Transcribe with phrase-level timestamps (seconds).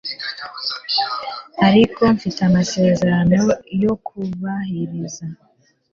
[1.67, 3.35] Ariko mfite amasezerano
[3.83, 5.25] yo kubahiriza